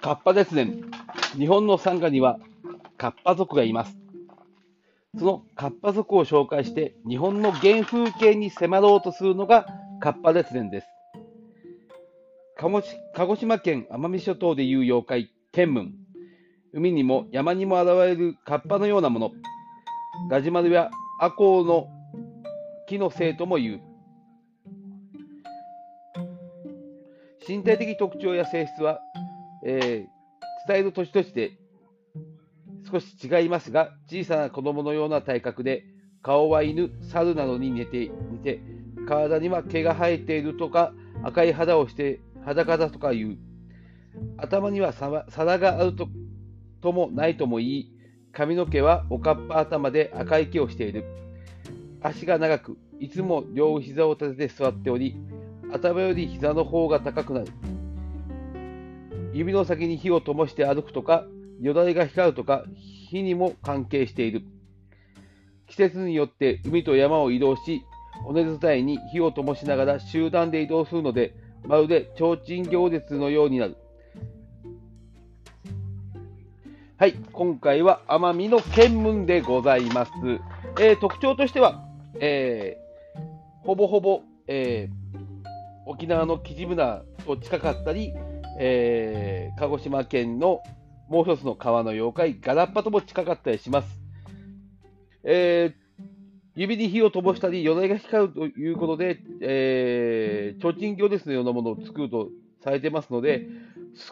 [0.00, 0.90] カッパ列伝。
[1.36, 2.38] 日本の山河には
[2.96, 3.96] カッパ族がいます。
[5.18, 9.66] そのカッパ族を紹介して日本の原風景に迫ろうとするのが
[10.00, 10.86] カッパ列伝です。
[12.56, 15.92] 鹿児島県奄美諸島でいう妖怪、天文。
[16.72, 19.32] 海にも山にも現れるカッパのようなもの。
[20.30, 21.88] ガジュマルやアコウの
[22.88, 23.80] 木のせいとも言う。
[27.46, 29.00] 身体的特徴や性質は、
[29.64, 31.58] えー、伝える年として
[32.90, 35.84] 少し違いますが、小さな子供のような体格で、
[36.22, 38.60] 顔は犬、猿などに似て似て、
[39.06, 43.38] 体には毛が生えているとか、赤い肌をして裸だとか言う。
[44.38, 46.08] 頭には皿があると
[46.82, 47.92] ともないとも言い、
[48.32, 51.04] 髪の毛はおかっぱ頭で赤い毛をしている。
[52.02, 55.16] 足が長く、いつも両膝を立てて座っており、
[55.72, 57.46] 頭より膝の方が高くなる。
[59.32, 61.24] 指の先に火を灯して歩くとか、
[61.60, 62.64] よだれが光るとか、
[63.10, 64.42] 火にも関係している。
[65.66, 67.84] 季節によって海と山を移動し、
[68.26, 73.76] 尾根伝いに火を灯しながら集団で移動するので、まるで提灯行列のようになる。
[76.96, 80.10] はい、今回は奄美の見聞でございます。
[80.80, 81.84] えー、特徴としては、
[82.20, 85.20] えー、ほぼほぼ、えー、
[85.86, 88.12] 沖縄の木村と近かったり、
[88.62, 90.62] え鹿児島県の
[91.08, 93.88] もう一つの川の妖怪、ガラッパとも近かったりします。
[95.24, 95.74] え
[96.54, 102.28] 指に火を灯したり、鎧が光るということで、えー、提灯行列のようなものを作ると
[102.62, 103.46] されてますので、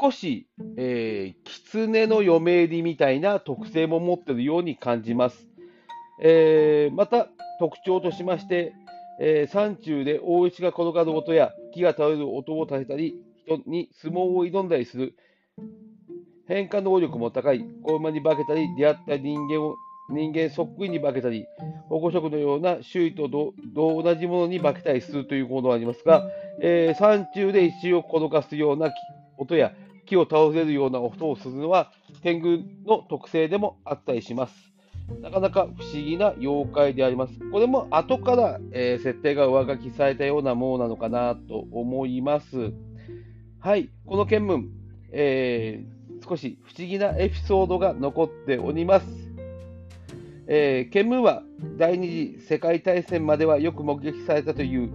[0.00, 5.46] 少し、えー、狐の嫁入りみたいな特性も持っているように感じます。
[6.20, 8.74] えー、また、特徴としまして、
[9.20, 13.14] えー、山中で大石が転がる音や木が倒れる音を立てたり、
[13.46, 15.14] 人に相撲を挑んだりする。
[16.46, 17.64] 変化能力も高い。
[17.82, 19.76] 子馬に化けたり、出会った人間を
[20.10, 21.46] 人間そっくりに化けたり、
[21.88, 26.28] 保護色のような周囲と同じものに化けたりするということがありますが、
[26.60, 28.90] えー、山中で石を転がすような
[29.38, 29.72] 音や
[30.06, 31.92] 木を倒れるような音をするのは
[32.22, 34.54] 天狗の特性でもあったりします。
[35.20, 37.38] なかなか不思議な妖怪であります。
[37.50, 42.72] これも後から、えー、設定が上書きされたようなものなのかなと思います。
[43.64, 44.64] はい、この見聞、
[45.12, 49.06] えー、少し不思議なエピソードが残っております。
[50.48, 51.44] えー、見聞は
[51.78, 54.90] 第二次世界大戦まではよく目撃されたという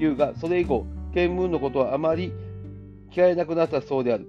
[0.00, 0.84] いうが、それ以降、
[1.14, 2.32] 見聞のことはあまり
[3.12, 4.26] 聞かれなくなったそうである。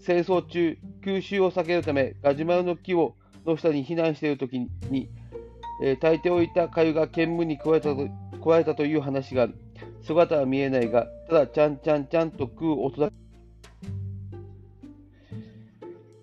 [0.00, 5.10] 戦争中、空襲を避けるため、ガジュマルの木をの下に避難しているときに、
[5.82, 8.08] えー、炊いておいた粥が見聞に加えたと
[8.42, 9.54] 加えたという話がある。
[10.00, 13.25] 姿は見えないが、ただ、ちゃんちゃんちゃんと食う音だけ。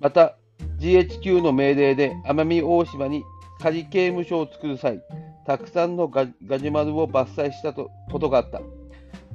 [0.03, 0.35] また、
[0.81, 3.23] GHQ の命令で奄美大島に
[3.61, 5.01] 仮刑務所を作る際、
[5.47, 8.59] たくさんのガジュマルを伐採したとことがあった。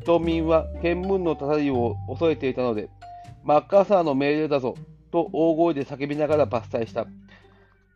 [0.04, 2.90] 島民は見聞のたたりを恐れていたので、
[3.44, 4.74] マッカーサーの命令だぞ
[5.10, 7.06] と大声で叫びながら伐採した。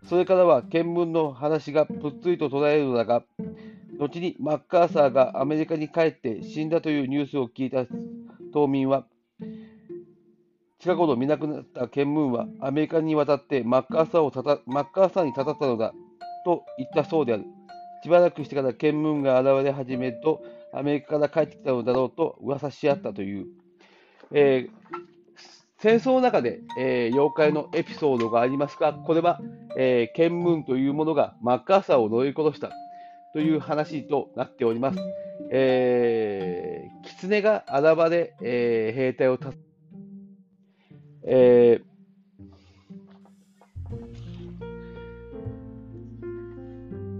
[0.08, 3.22] それからは見聞の話がぷっつりと捉えるのだが、
[3.98, 7.84] 後にマッカーサーがアメリカに帰って死んだというニュースを聞いた
[8.50, 9.04] 島民は、
[10.82, 15.92] 近頃見なくなった見聞はアメリカに渡ってマッカーサーをたたマッカーサーにたたったのだ
[16.44, 17.44] と言ったそうである。
[18.02, 20.42] しばらくしてから見聞が現れ始めると、
[20.74, 23.46] アメリカから帰ってきたのだろうと噂し合ったという、
[24.32, 24.70] えー、
[25.78, 29.40] 戦争の中で、えー、妖怪のエピソードがありますが、これは、
[29.78, 32.72] えー、見聞というものがマッカーサーを乗り殺した
[33.34, 34.98] という話となっております。
[35.52, 39.38] えー、狐が現れ、えー、兵隊を
[41.24, 41.92] えー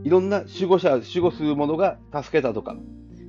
[0.05, 2.77] いろんな守護者、守護する者が助けたとか、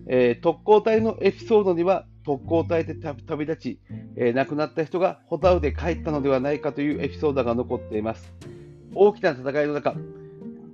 [0.07, 3.79] えー、特攻隊のエピソードには特攻隊で旅立ち、
[4.15, 8.33] えー、亡くなった人がホタルで帰ったのではないかというエピソードが残っています。
[8.95, 9.95] 大きな戦いの中、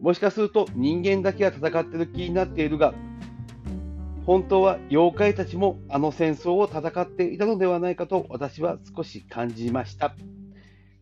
[0.02, 2.94] もしかすると人間だけが戦っている気になっているが、
[4.30, 10.14] 本当は妖怪たちもあの戦争を戦っていたのではないかと私は少し感じました。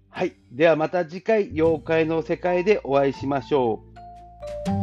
[0.09, 0.38] はい。
[0.53, 3.83] ではまた次回、妖怪の世界でお会いしましょ
[4.74, 4.76] う。